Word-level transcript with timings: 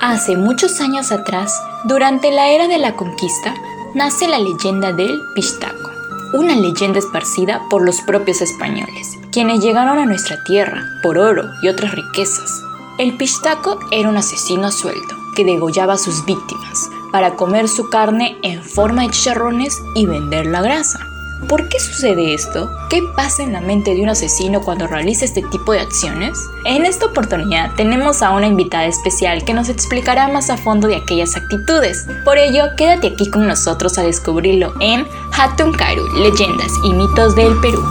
Hace 0.00 0.38
muchos 0.38 0.80
años 0.80 1.12
atrás, 1.12 1.62
durante 1.84 2.30
la 2.30 2.48
era 2.48 2.68
de 2.68 2.78
la 2.78 2.96
conquista, 2.96 3.54
nace 3.94 4.26
la 4.28 4.38
leyenda 4.38 4.94
del 4.94 5.20
Pistaco, 5.34 5.90
una 6.32 6.56
leyenda 6.56 6.98
esparcida 6.98 7.60
por 7.68 7.82
los 7.84 8.00
propios 8.00 8.40
españoles, 8.40 9.18
quienes 9.30 9.60
llegaron 9.60 9.98
a 9.98 10.06
nuestra 10.06 10.42
tierra 10.44 10.86
por 11.02 11.18
oro 11.18 11.50
y 11.62 11.68
otras 11.68 11.94
riquezas. 11.94 12.62
El 12.98 13.18
Pistaco 13.18 13.78
era 13.90 14.08
un 14.08 14.16
asesino 14.16 14.72
sueldo 14.72 15.14
que 15.36 15.44
degollaba 15.44 15.92
a 15.92 15.98
sus 15.98 16.24
víctimas 16.24 16.88
para 17.12 17.36
comer 17.36 17.68
su 17.68 17.90
carne 17.90 18.38
en 18.42 18.62
forma 18.62 19.02
de 19.02 19.10
chicharrones 19.10 19.82
y 19.94 20.06
vender 20.06 20.46
la 20.46 20.62
grasa. 20.62 21.09
¿Por 21.48 21.68
qué 21.68 21.80
sucede 21.80 22.34
esto? 22.34 22.70
¿Qué 22.88 23.02
pasa 23.16 23.42
en 23.42 23.52
la 23.52 23.60
mente 23.60 23.94
de 23.94 24.02
un 24.02 24.08
asesino 24.08 24.60
cuando 24.60 24.86
realiza 24.86 25.24
este 25.24 25.42
tipo 25.50 25.72
de 25.72 25.80
acciones? 25.80 26.38
En 26.64 26.84
esta 26.84 27.06
oportunidad 27.06 27.74
tenemos 27.76 28.22
a 28.22 28.30
una 28.30 28.46
invitada 28.46 28.86
especial 28.86 29.44
que 29.44 29.54
nos 29.54 29.68
explicará 29.68 30.28
más 30.28 30.50
a 30.50 30.56
fondo 30.56 30.88
de 30.88 30.96
aquellas 30.96 31.36
actitudes. 31.36 32.06
Por 32.24 32.38
ello, 32.38 32.64
quédate 32.76 33.08
aquí 33.08 33.30
con 33.30 33.46
nosotros 33.46 33.98
a 33.98 34.02
descubrirlo 34.02 34.74
en 34.80 35.06
Hatun 35.32 35.72
Karu, 35.72 36.06
Leyendas 36.18 36.72
y 36.84 36.92
Mitos 36.92 37.34
del 37.34 37.58
Perú. 37.60 37.82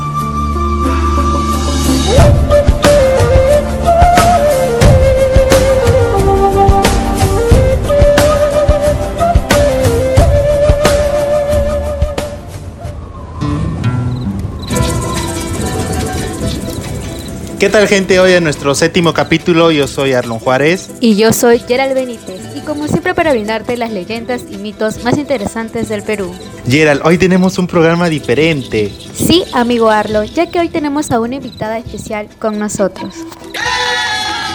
¿Qué 17.59 17.67
tal 17.67 17.89
gente? 17.89 18.21
Hoy 18.21 18.31
en 18.31 18.45
nuestro 18.45 18.73
séptimo 18.73 19.13
capítulo 19.13 19.69
yo 19.69 19.85
soy 19.85 20.13
Arlon 20.13 20.39
Juárez. 20.39 20.91
Y 21.01 21.17
yo 21.17 21.33
soy 21.33 21.59
Gerald 21.59 21.93
Benítez. 21.93 22.39
Y 22.55 22.61
como 22.61 22.87
siempre 22.87 23.13
para 23.13 23.33
brindarte 23.33 23.75
las 23.75 23.91
leyendas 23.91 24.43
y 24.49 24.55
mitos 24.55 25.03
más 25.03 25.17
interesantes 25.17 25.89
del 25.89 26.01
Perú. 26.03 26.33
Gerald, 26.65 27.01
hoy 27.03 27.17
tenemos 27.17 27.57
un 27.57 27.67
programa 27.67 28.07
diferente. 28.07 28.93
Sí, 29.13 29.43
amigo 29.51 29.89
Arlo, 29.89 30.23
ya 30.23 30.49
que 30.49 30.57
hoy 30.57 30.69
tenemos 30.69 31.11
a 31.11 31.19
una 31.19 31.35
invitada 31.35 31.77
especial 31.77 32.29
con 32.39 32.57
nosotros. 32.57 33.13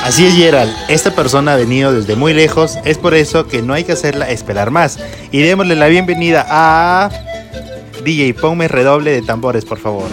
Así 0.03 0.25
es 0.25 0.35
Gerald, 0.35 0.75
esta 0.89 1.15
persona 1.15 1.53
ha 1.53 1.57
venido 1.57 1.93
desde 1.93 2.17
muy 2.17 2.33
lejos, 2.33 2.79
es 2.87 2.97
por 2.97 3.13
eso 3.13 3.47
que 3.47 3.61
no 3.61 3.75
hay 3.75 3.85
que 3.85 3.93
hacerla 3.93 4.31
esperar 4.31 4.71
más. 4.71 4.99
Y 5.31 5.43
démosle 5.43 5.77
la 5.77 5.89
bienvenida 5.89 6.47
a... 6.49 7.11
DJ, 8.03 8.33
ponme 8.33 8.67
redoble 8.67 9.11
de 9.11 9.21
tambores, 9.21 9.67
por 9.67 9.79
favor 9.79 10.09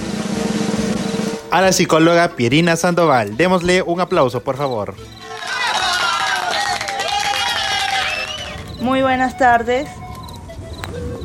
a 1.51 1.61
la 1.61 1.71
psicóloga 1.71 2.29
Pierina 2.29 2.75
Sandoval. 2.75 3.37
Démosle 3.37 3.81
un 3.81 3.99
aplauso, 4.01 4.41
por 4.41 4.57
favor. 4.57 4.95
Muy 8.79 9.01
buenas 9.01 9.37
tardes. 9.37 9.87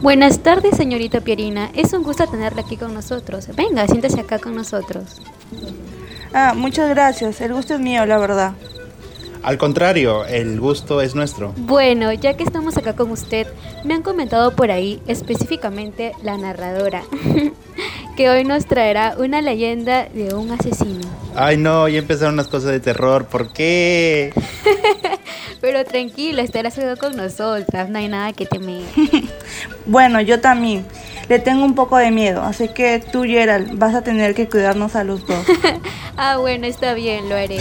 Buenas 0.02 0.40
tardes, 0.40 0.76
señorita 0.76 1.20
Pierina. 1.20 1.70
Es 1.74 1.92
un 1.92 2.02
gusto 2.02 2.26
tenerla 2.26 2.62
aquí 2.62 2.76
con 2.76 2.92
nosotros. 2.92 3.48
Venga, 3.56 3.86
siéntese 3.86 4.20
acá 4.20 4.38
con 4.38 4.54
nosotros. 4.54 5.22
Ah, 6.34 6.52
muchas 6.54 6.90
gracias. 6.90 7.40
El 7.40 7.54
gusto 7.54 7.74
es 7.74 7.80
mío, 7.80 8.04
la 8.04 8.18
verdad. 8.18 8.52
Al 9.46 9.58
contrario, 9.58 10.24
el 10.26 10.58
gusto 10.58 11.00
es 11.00 11.14
nuestro. 11.14 11.54
Bueno, 11.56 12.12
ya 12.12 12.36
que 12.36 12.42
estamos 12.42 12.76
acá 12.76 12.96
con 12.96 13.12
usted, 13.12 13.46
me 13.84 13.94
han 13.94 14.02
comentado 14.02 14.56
por 14.56 14.72
ahí, 14.72 15.00
específicamente 15.06 16.10
la 16.24 16.36
narradora, 16.36 17.04
que 18.16 18.30
hoy 18.30 18.44
nos 18.44 18.66
traerá 18.66 19.14
una 19.18 19.42
leyenda 19.42 20.08
de 20.12 20.34
un 20.34 20.50
asesino. 20.50 21.06
Ay 21.34 21.58
no, 21.58 21.86
ya 21.86 21.98
empezaron 21.98 22.34
unas 22.34 22.48
cosas 22.48 22.70
de 22.70 22.80
terror, 22.80 23.26
¿por 23.26 23.52
qué? 23.52 24.32
Pero 25.60 25.84
tranquilo, 25.84 26.40
estarás 26.40 26.78
con 26.98 27.16
nosotras, 27.16 27.90
no 27.90 27.98
hay 27.98 28.08
nada 28.08 28.32
que 28.32 28.46
temer. 28.46 28.82
bueno, 29.86 30.20
yo 30.20 30.40
también. 30.40 30.84
Le 31.28 31.40
tengo 31.40 31.64
un 31.64 31.74
poco 31.74 31.96
de 31.96 32.12
miedo, 32.12 32.42
así 32.42 32.68
que 32.68 33.02
tú, 33.12 33.24
Gerald, 33.24 33.76
vas 33.76 33.94
a 33.94 34.02
tener 34.02 34.34
que 34.34 34.48
cuidarnos 34.48 34.94
a 34.94 35.02
los 35.02 35.26
dos. 35.26 35.44
ah, 36.16 36.36
bueno, 36.36 36.66
está 36.66 36.94
bien, 36.94 37.28
lo 37.28 37.34
haré. 37.34 37.60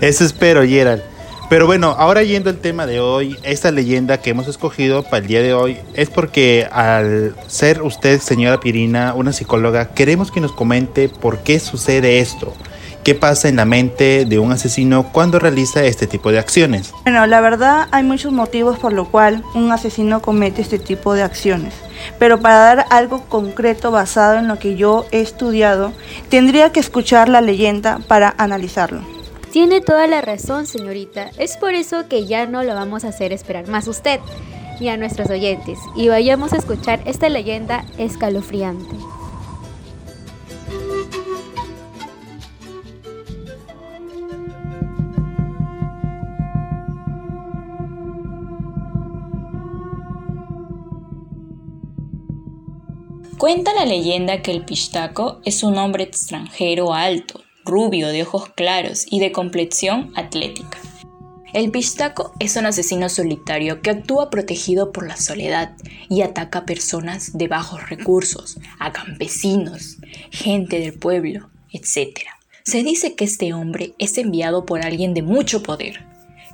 Eso 0.00 0.24
espero, 0.24 0.62
Gerald. 0.62 1.02
Pero 1.52 1.66
bueno, 1.66 1.94
ahora 1.98 2.22
yendo 2.22 2.48
al 2.48 2.56
tema 2.56 2.86
de 2.86 2.98
hoy, 2.98 3.36
esta 3.42 3.70
leyenda 3.70 4.16
que 4.16 4.30
hemos 4.30 4.48
escogido 4.48 5.02
para 5.02 5.18
el 5.18 5.26
día 5.26 5.42
de 5.42 5.52
hoy 5.52 5.76
es 5.92 6.08
porque 6.08 6.66
al 6.72 7.36
ser 7.46 7.82
usted, 7.82 8.22
señora 8.22 8.58
Pirina, 8.58 9.12
una 9.12 9.34
psicóloga, 9.34 9.90
queremos 9.90 10.30
que 10.30 10.40
nos 10.40 10.52
comente 10.52 11.10
por 11.10 11.40
qué 11.40 11.60
sucede 11.60 12.20
esto. 12.20 12.54
¿Qué 13.04 13.14
pasa 13.14 13.50
en 13.50 13.56
la 13.56 13.66
mente 13.66 14.24
de 14.24 14.38
un 14.38 14.50
asesino 14.50 15.12
cuando 15.12 15.38
realiza 15.38 15.84
este 15.84 16.06
tipo 16.06 16.32
de 16.32 16.38
acciones? 16.38 16.90
Bueno, 17.02 17.26
la 17.26 17.42
verdad 17.42 17.86
hay 17.90 18.02
muchos 18.02 18.32
motivos 18.32 18.78
por 18.78 18.94
lo 18.94 19.10
cual 19.10 19.44
un 19.54 19.72
asesino 19.72 20.22
comete 20.22 20.62
este 20.62 20.78
tipo 20.78 21.12
de 21.12 21.22
acciones. 21.22 21.74
Pero 22.18 22.40
para 22.40 22.60
dar 22.60 22.86
algo 22.88 23.24
concreto 23.28 23.90
basado 23.90 24.38
en 24.38 24.48
lo 24.48 24.58
que 24.58 24.76
yo 24.76 25.04
he 25.10 25.20
estudiado, 25.20 25.92
tendría 26.30 26.72
que 26.72 26.80
escuchar 26.80 27.28
la 27.28 27.42
leyenda 27.42 27.98
para 28.08 28.34
analizarlo. 28.38 29.21
Tiene 29.52 29.82
toda 29.82 30.06
la 30.06 30.22
razón, 30.22 30.66
señorita. 30.66 31.30
Es 31.36 31.58
por 31.58 31.74
eso 31.74 32.08
que 32.08 32.24
ya 32.24 32.46
no 32.46 32.62
lo 32.62 32.74
vamos 32.74 33.04
a 33.04 33.08
hacer 33.08 33.34
esperar 33.34 33.68
más 33.68 33.86
usted 33.86 34.18
y 34.80 34.88
a 34.88 34.96
nuestros 34.96 35.28
oyentes. 35.28 35.78
Y 35.94 36.08
vayamos 36.08 36.54
a 36.54 36.56
escuchar 36.56 37.02
esta 37.04 37.28
leyenda 37.28 37.84
escalofriante. 37.98 38.96
Cuenta 53.36 53.74
la 53.74 53.84
leyenda 53.84 54.40
que 54.40 54.52
el 54.52 54.64
Pistaco 54.64 55.40
es 55.44 55.62
un 55.62 55.76
hombre 55.76 56.04
extranjero 56.04 56.94
alto, 56.94 57.42
rubio, 57.64 58.08
de 58.08 58.22
ojos 58.22 58.50
claros 58.50 59.06
y 59.10 59.20
de 59.20 59.32
complexión 59.32 60.12
atlética. 60.16 60.78
El 61.52 61.70
Pistaco 61.70 62.32
es 62.38 62.56
un 62.56 62.64
asesino 62.64 63.10
solitario 63.10 63.82
que 63.82 63.90
actúa 63.90 64.30
protegido 64.30 64.90
por 64.90 65.06
la 65.06 65.18
soledad 65.18 65.76
y 66.08 66.22
ataca 66.22 66.60
a 66.60 66.64
personas 66.64 67.36
de 67.36 67.46
bajos 67.46 67.90
recursos, 67.90 68.58
a 68.78 68.90
campesinos, 68.92 69.98
gente 70.30 70.80
del 70.80 70.94
pueblo, 70.94 71.50
etc. 71.70 72.20
Se 72.62 72.82
dice 72.82 73.16
que 73.16 73.24
este 73.24 73.52
hombre 73.52 73.92
es 73.98 74.16
enviado 74.16 74.64
por 74.64 74.80
alguien 74.80 75.12
de 75.12 75.20
mucho 75.20 75.62
poder, 75.62 76.06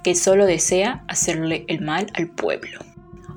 que 0.02 0.16
solo 0.16 0.46
desea 0.46 1.04
hacerle 1.06 1.64
el 1.68 1.80
mal 1.80 2.08
al 2.14 2.28
pueblo. 2.28 2.80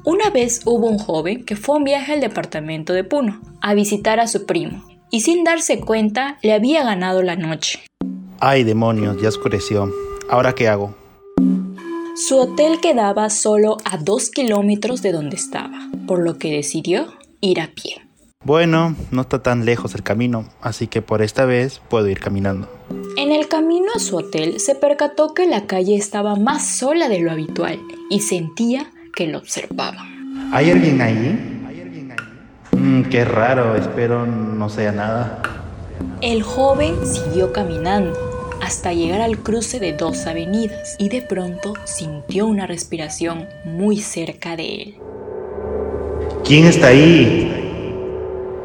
Una 0.03 0.31
vez 0.31 0.61
hubo 0.65 0.87
un 0.87 0.97
joven 0.97 1.45
que 1.45 1.55
fue 1.55 1.75
a 1.75 1.77
un 1.77 1.83
viaje 1.83 2.13
al 2.13 2.21
departamento 2.21 2.93
de 2.93 3.03
Puno 3.03 3.39
a 3.61 3.75
visitar 3.75 4.19
a 4.19 4.25
su 4.25 4.47
primo 4.47 4.90
y 5.11 5.21
sin 5.21 5.43
darse 5.43 5.79
cuenta 5.79 6.39
le 6.41 6.53
había 6.53 6.83
ganado 6.83 7.21
la 7.21 7.35
noche. 7.35 7.81
Ay 8.39 8.63
demonios, 8.63 9.21
ya 9.21 9.29
oscureció. 9.29 9.93
¿Ahora 10.29 10.55
qué 10.55 10.67
hago? 10.67 10.95
Su 12.15 12.39
hotel 12.39 12.79
quedaba 12.81 13.29
solo 13.29 13.77
a 13.83 13.97
dos 13.97 14.29
kilómetros 14.29 15.01
de 15.01 15.11
donde 15.11 15.35
estaba, 15.35 15.89
por 16.07 16.23
lo 16.23 16.37
que 16.37 16.51
decidió 16.51 17.07
ir 17.41 17.59
a 17.61 17.67
pie. 17.67 18.01
Bueno, 18.43 18.95
no 19.11 19.21
está 19.21 19.43
tan 19.43 19.65
lejos 19.65 19.93
el 19.93 20.01
camino, 20.01 20.49
así 20.61 20.87
que 20.87 21.01
por 21.01 21.21
esta 21.21 21.45
vez 21.45 21.79
puedo 21.89 22.07
ir 22.07 22.19
caminando. 22.19 22.67
En 23.17 23.31
el 23.31 23.47
camino 23.47 23.87
a 23.95 23.99
su 23.99 24.17
hotel 24.17 24.59
se 24.59 24.73
percató 24.73 25.33
que 25.33 25.45
la 25.45 25.67
calle 25.67 25.95
estaba 25.95 26.35
más 26.35 26.65
sola 26.65 27.07
de 27.07 27.19
lo 27.19 27.31
habitual 27.31 27.79
y 28.09 28.21
sentía 28.21 28.89
que 29.15 29.27
lo 29.27 29.37
observaban. 29.37 30.51
¿Hay 30.53 30.71
alguien 30.71 31.01
ahí? 31.01 31.50
Mm, 32.81 33.03
qué 33.03 33.23
raro, 33.25 33.75
espero 33.75 34.25
no 34.25 34.67
sea 34.67 34.91
nada. 34.91 35.43
El 36.19 36.41
joven 36.41 36.95
siguió 37.05 37.53
caminando 37.53 38.17
hasta 38.59 38.91
llegar 38.91 39.21
al 39.21 39.37
cruce 39.37 39.79
de 39.79 39.93
dos 39.93 40.25
avenidas 40.25 40.95
y 40.97 41.09
de 41.09 41.21
pronto 41.21 41.73
sintió 41.83 42.47
una 42.47 42.65
respiración 42.65 43.47
muy 43.65 43.97
cerca 43.97 44.55
de 44.55 44.75
él. 44.81 44.95
¿Quién 46.43 46.65
está 46.65 46.87
ahí? 46.87 47.51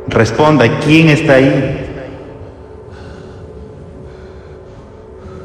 Responda, 0.08 0.80
¿quién 0.80 1.10
está 1.10 1.34
ahí? 1.34 1.82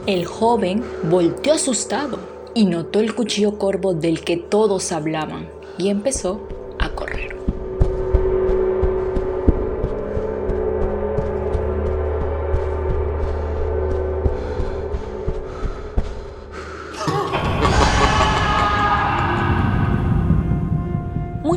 El 0.08 0.26
joven 0.26 0.82
volteó 1.10 1.56
asustado 1.56 2.20
y 2.54 2.66
notó 2.66 3.02
el 3.02 3.16
cuchillo 3.16 3.58
corvo 3.58 3.94
del 3.94 4.22
que 4.22 4.38
todos 4.38 4.94
hablaban 4.94 5.50
y 5.78 5.90
empezó 5.90 6.48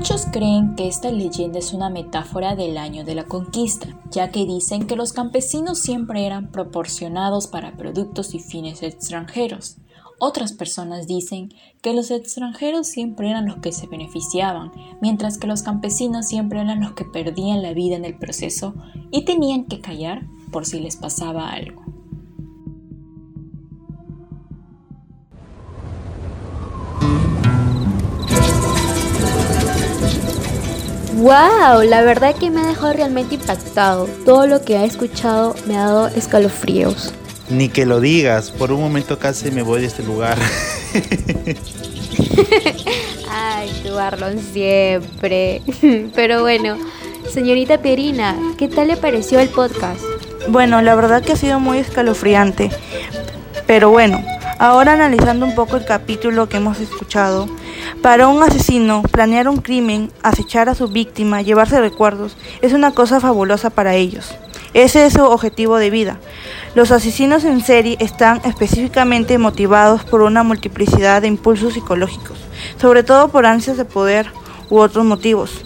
Muchos 0.04 0.26
creen 0.30 0.76
que 0.76 0.86
esta 0.86 1.10
leyenda 1.10 1.58
es 1.58 1.72
una 1.72 1.88
metáfora 1.88 2.54
del 2.54 2.76
año 2.76 3.06
de 3.06 3.14
la 3.14 3.24
conquista, 3.24 3.88
ya 4.10 4.30
que 4.30 4.44
dicen 4.44 4.86
que 4.86 4.96
los 4.96 5.14
campesinos 5.14 5.78
siempre 5.78 6.26
eran 6.26 6.52
proporcionados 6.52 7.46
para 7.46 7.74
productos 7.74 8.34
y 8.34 8.38
fines 8.38 8.82
extranjeros, 8.82 9.78
Otras 10.20 10.52
personas 10.52 11.06
dicen 11.06 11.54
que 11.80 11.94
los 11.94 12.10
extranjeros 12.10 12.86
siempre 12.86 13.30
eran 13.30 13.46
los 13.46 13.60
que 13.60 13.72
se 13.72 13.86
beneficiaban, 13.86 14.72
mientras 15.00 15.38
que 15.38 15.46
los 15.46 15.62
campesinos 15.62 16.28
siempre 16.28 16.60
eran 16.60 16.82
los 16.82 16.92
que 16.92 17.06
perdían 17.06 17.62
la 17.62 17.72
vida 17.72 17.96
en 17.96 18.04
el 18.04 18.18
proceso 18.18 18.74
y 19.10 19.24
tenían 19.24 19.64
que 19.64 19.80
callar 19.80 20.26
por 20.52 20.66
si 20.66 20.80
les 20.80 20.96
pasaba 20.96 21.48
algo. 21.48 21.82
¡Wow! 31.16 31.82
La 31.88 32.02
verdad 32.02 32.34
que 32.34 32.50
me 32.50 32.60
ha 32.60 32.66
dejado 32.66 32.92
realmente 32.92 33.36
impactado. 33.36 34.08
Todo 34.24 34.48
lo 34.48 34.62
que 34.62 34.74
he 34.74 34.84
escuchado 34.84 35.54
me 35.66 35.76
ha 35.76 35.84
dado 35.84 36.08
escalofríos. 36.08 37.14
Ni 37.48 37.68
que 37.68 37.86
lo 37.86 38.00
digas, 38.00 38.50
por 38.50 38.72
un 38.72 38.80
momento 38.80 39.16
casi 39.18 39.52
me 39.52 39.62
voy 39.62 39.82
de 39.82 39.86
este 39.86 40.02
lugar. 40.02 40.36
Ay, 43.30 43.70
tu 43.84 43.96
Arlon 43.96 44.40
siempre. 44.40 45.62
Pero 46.16 46.42
bueno, 46.42 46.78
señorita 47.32 47.78
Pierina, 47.78 48.36
¿qué 48.58 48.66
tal 48.66 48.88
le 48.88 48.96
pareció 48.96 49.38
el 49.38 49.50
podcast? 49.50 50.02
Bueno, 50.48 50.82
la 50.82 50.96
verdad 50.96 51.22
que 51.22 51.34
ha 51.34 51.36
sido 51.36 51.60
muy 51.60 51.78
escalofriante. 51.78 52.70
Pero 53.68 53.90
bueno, 53.90 54.20
ahora 54.58 54.94
analizando 54.94 55.46
un 55.46 55.54
poco 55.54 55.76
el 55.76 55.84
capítulo 55.84 56.48
que 56.48 56.56
hemos 56.56 56.80
escuchado, 56.80 57.48
para 58.04 58.28
un 58.28 58.42
asesino, 58.42 59.00
planear 59.00 59.48
un 59.48 59.62
crimen, 59.62 60.12
acechar 60.22 60.68
a 60.68 60.74
su 60.74 60.88
víctima, 60.88 61.40
llevarse 61.40 61.80
recuerdos, 61.80 62.36
es 62.60 62.74
una 62.74 62.90
cosa 62.90 63.18
fabulosa 63.18 63.70
para 63.70 63.94
ellos. 63.94 64.34
Ese 64.74 65.06
es 65.06 65.14
su 65.14 65.24
objetivo 65.24 65.78
de 65.78 65.88
vida. 65.88 66.18
Los 66.74 66.90
asesinos 66.90 67.44
en 67.44 67.62
serie 67.62 67.96
están 68.00 68.42
específicamente 68.44 69.38
motivados 69.38 70.04
por 70.04 70.20
una 70.20 70.42
multiplicidad 70.42 71.22
de 71.22 71.28
impulsos 71.28 71.72
psicológicos, 71.72 72.36
sobre 72.78 73.04
todo 73.04 73.28
por 73.28 73.46
ansias 73.46 73.78
de 73.78 73.86
poder 73.86 74.30
u 74.68 74.80
otros 74.80 75.06
motivos. 75.06 75.64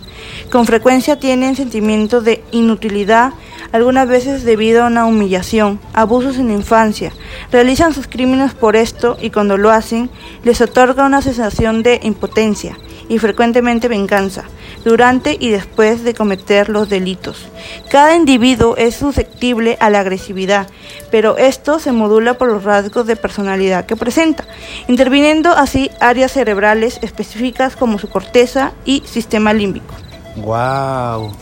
Con 0.50 0.64
frecuencia 0.64 1.18
tienen 1.18 1.56
sentimientos 1.56 2.24
de 2.24 2.42
inutilidad, 2.52 3.34
algunas 3.70 4.08
veces 4.08 4.44
debido 4.44 4.82
a 4.82 4.86
una 4.86 5.04
humillación, 5.04 5.78
abusos 5.92 6.38
en 6.38 6.50
infancia. 6.50 7.12
Realizan 7.52 7.92
sus 7.92 8.06
crímenes 8.06 8.54
por 8.54 8.74
esto 8.74 9.18
y 9.20 9.28
cuando 9.28 9.58
lo 9.58 9.70
hacen 9.70 10.08
les 10.44 10.62
otorga 10.62 11.04
una 11.04 11.20
sensación 11.20 11.82
de 11.82 12.00
impotencia 12.02 12.78
y 13.10 13.18
frecuentemente 13.18 13.88
venganza 13.88 14.44
durante 14.86 15.36
y 15.38 15.50
después 15.50 16.02
de 16.02 16.14
cometer 16.14 16.70
los 16.70 16.88
delitos. 16.88 17.46
Cada 17.90 18.16
individuo 18.16 18.74
es 18.78 18.94
susceptible 18.94 19.76
a 19.80 19.90
la 19.90 20.00
agresividad, 20.00 20.66
pero 21.10 21.36
esto 21.36 21.78
se 21.78 21.92
modula 21.92 22.38
por 22.38 22.48
los 22.48 22.64
rasgos 22.64 23.06
de 23.06 23.16
personalidad 23.16 23.84
que 23.84 23.96
presenta, 23.96 24.46
interviniendo 24.88 25.50
así 25.50 25.90
áreas 26.00 26.32
cerebrales 26.32 27.00
específicas 27.02 27.76
como 27.76 27.98
su 27.98 28.08
corteza 28.08 28.72
y 28.86 29.02
sistema 29.04 29.52
límbico. 29.52 29.94
¡Wow! 30.42 31.32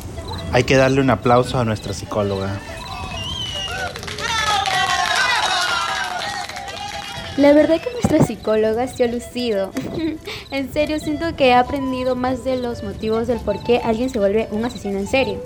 Hay 0.52 0.64
que 0.64 0.76
darle 0.76 1.00
un 1.00 1.10
aplauso 1.10 1.58
a 1.58 1.64
nuestra 1.64 1.92
psicóloga. 1.92 2.58
La 7.36 7.52
verdad 7.52 7.78
que 7.82 7.92
nuestra 7.92 8.24
psicóloga 8.24 8.86
se 8.86 9.04
ha 9.04 9.08
lucido. 9.08 9.70
en 10.50 10.72
serio, 10.72 10.98
siento 10.98 11.36
que 11.36 11.48
he 11.48 11.54
aprendido 11.54 12.16
más 12.16 12.44
de 12.44 12.56
los 12.56 12.82
motivos 12.82 13.26
del 13.26 13.40
por 13.40 13.62
qué 13.62 13.82
alguien 13.84 14.08
se 14.08 14.18
vuelve 14.18 14.48
un 14.52 14.64
asesino 14.64 14.98
en 14.98 15.06
serie. 15.06 15.38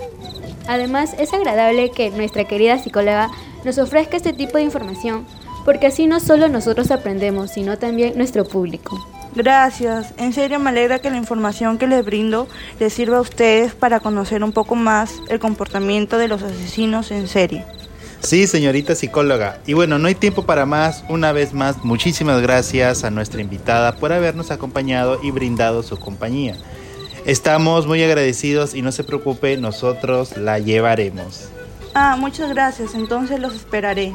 Además, 0.67 1.15
es 1.19 1.33
agradable 1.33 1.91
que 1.91 2.09
nuestra 2.11 2.45
querida 2.45 2.79
psicóloga 2.79 3.29
nos 3.65 3.77
ofrezca 3.77 4.15
este 4.15 4.31
tipo 4.31 4.57
de 4.57 4.63
información, 4.63 5.25
porque 5.65 5.87
así 5.87 6.07
no 6.07 6.21
solo 6.21 6.47
nosotros 6.47 6.91
aprendemos, 6.91 7.51
sino 7.51 7.77
también 7.77 8.13
nuestro 8.15 8.45
público. 8.45 9.10
Gracias, 9.33 10.13
en 10.17 10.33
serio 10.33 10.59
me 10.59 10.71
alegra 10.71 10.99
que 10.99 11.09
la 11.09 11.15
información 11.15 11.77
que 11.77 11.87
les 11.87 12.03
brindo 12.03 12.49
les 12.79 12.93
sirva 12.93 13.17
a 13.17 13.21
ustedes 13.21 13.73
para 13.73 14.01
conocer 14.01 14.43
un 14.43 14.51
poco 14.51 14.75
más 14.75 15.21
el 15.29 15.39
comportamiento 15.39 16.17
de 16.17 16.27
los 16.27 16.43
asesinos 16.43 17.11
en 17.11 17.27
serie. 17.29 17.65
Sí, 18.19 18.45
señorita 18.45 18.93
psicóloga. 18.93 19.59
Y 19.65 19.73
bueno, 19.73 19.97
no 19.97 20.07
hay 20.07 20.15
tiempo 20.15 20.43
para 20.45 20.65
más. 20.65 21.03
Una 21.09 21.31
vez 21.31 21.53
más, 21.53 21.83
muchísimas 21.83 22.41
gracias 22.41 23.03
a 23.03 23.09
nuestra 23.09 23.41
invitada 23.41 23.95
por 23.95 24.13
habernos 24.13 24.51
acompañado 24.51 25.19
y 25.23 25.31
brindado 25.31 25.81
su 25.81 25.97
compañía. 25.97 26.55
Estamos 27.25 27.87
muy 27.87 28.03
agradecidos 28.03 28.75
y 28.75 28.81
no 28.81 28.91
se 28.91 29.03
preocupe, 29.03 29.57
nosotros 29.57 30.37
la 30.37 30.59
llevaremos. 30.59 31.49
Ah, 31.93 32.15
muchas 32.17 32.49
gracias, 32.49 32.95
entonces 32.95 33.39
los 33.39 33.55
esperaré. 33.55 34.13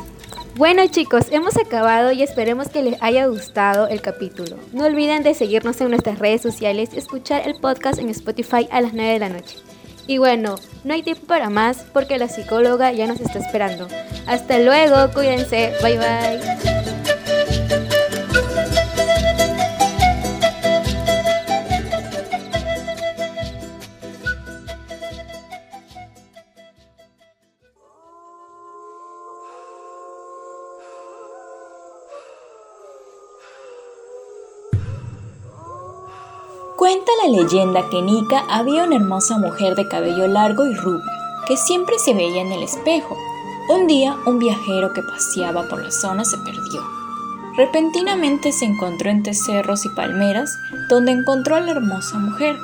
Bueno 0.56 0.87
chicos, 0.87 1.26
hemos 1.32 1.58
acabado 1.58 2.12
y 2.12 2.23
esperemos 2.23 2.70
que 2.70 2.82
les 2.82 3.03
haya 3.03 3.26
gustado 3.26 3.88
el 3.88 4.00
capítulo. 4.00 4.56
No 4.73 4.87
olviden 4.87 5.23
de 5.23 5.35
seguirnos 5.35 5.79
en 5.82 5.91
nuestras 5.91 6.19
redes 6.19 6.41
sociales 6.41 6.88
y 6.94 6.99
escuchar 6.99 7.47
el 7.47 7.61
podcast 7.61 7.99
en 7.99 8.08
Spotify 8.08 8.67
a 8.70 8.81
las 8.81 8.94
9 8.94 9.12
de 9.12 9.19
la 9.19 9.29
noche. 9.29 9.58
Y 10.06 10.17
bueno, 10.17 10.55
no 10.82 10.94
hay 10.94 11.03
tiempo 11.03 11.26
para 11.26 11.50
más 11.50 11.85
porque 11.93 12.17
la 12.17 12.29
psicóloga 12.29 12.91
ya 12.93 13.06
nos 13.06 13.20
está 13.20 13.38
esperando. 13.38 13.87
Hasta 14.26 14.58
luego, 14.58 15.12
cuídense, 15.12 15.75
bye 15.82 15.99
bye. 15.99 16.95
Cuenta 36.76 37.11
la 37.23 37.31
leyenda 37.31 37.88
que 37.88 38.00
en 38.00 38.11
Ica 38.11 38.44
había 38.50 38.84
una 38.84 38.96
hermosa 38.96 39.38
mujer 39.38 39.76
de 39.76 39.88
cabello 39.88 40.28
largo 40.28 40.67
y 40.67 40.75
rubio, 40.75 41.11
que 41.49 41.56
siempre 41.56 41.99
se 41.99 42.12
veía 42.12 42.43
en 42.43 42.52
el 42.52 42.62
espejo. 42.62 43.17
Un 43.70 43.87
día, 43.87 44.14
un 44.26 44.38
viajero 44.38 44.93
que 44.93 45.02
paseaba 45.02 45.70
por 45.70 45.82
la 45.82 45.90
zona 45.90 46.26
se 46.26 46.37
perdió. 46.37 46.82
Repentinamente 47.56 48.52
se 48.52 48.67
encontró 48.67 49.08
entre 49.08 49.32
cerros 49.32 49.87
y 49.87 49.88
palmeras, 49.88 50.58
donde 50.90 51.12
encontró 51.12 51.56
a 51.56 51.61
la 51.61 51.70
hermosa 51.70 52.19
mujer. 52.19 52.58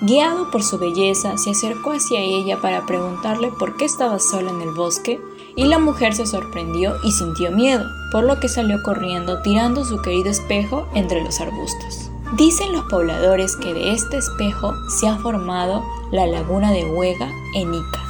Guiado 0.00 0.50
por 0.50 0.64
su 0.64 0.78
belleza, 0.80 1.38
se 1.38 1.50
acercó 1.50 1.92
hacia 1.92 2.18
ella 2.18 2.60
para 2.60 2.84
preguntarle 2.84 3.52
por 3.60 3.76
qué 3.76 3.84
estaba 3.84 4.18
sola 4.18 4.50
en 4.50 4.60
el 4.60 4.72
bosque, 4.72 5.20
y 5.54 5.66
la 5.66 5.78
mujer 5.78 6.14
se 6.14 6.26
sorprendió 6.26 6.96
y 7.04 7.12
sintió 7.12 7.52
miedo, 7.52 7.84
por 8.10 8.24
lo 8.24 8.40
que 8.40 8.48
salió 8.48 8.82
corriendo 8.82 9.40
tirando 9.42 9.84
su 9.84 10.02
querido 10.02 10.30
espejo 10.30 10.88
entre 10.94 11.22
los 11.22 11.40
arbustos. 11.40 12.11
Dicen 12.36 12.72
los 12.72 12.84
pobladores 12.84 13.56
que 13.56 13.74
de 13.74 13.92
este 13.92 14.16
espejo 14.16 14.74
se 14.88 15.06
ha 15.06 15.16
formado 15.18 15.84
la 16.12 16.26
laguna 16.26 16.72
de 16.72 16.84
Huega 16.84 17.30
en 17.54 17.74
Ica. 17.74 18.02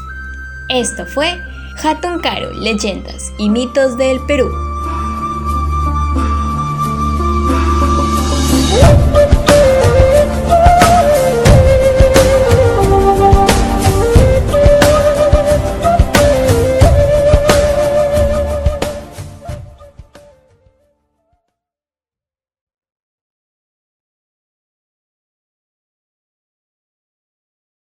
Esto 0.68 1.06
fue 1.06 1.40
Hatun 1.82 2.20
Karu, 2.20 2.52
leyendas 2.54 3.32
y 3.38 3.50
mitos 3.50 3.96
del 3.96 4.20
Perú. 4.26 4.48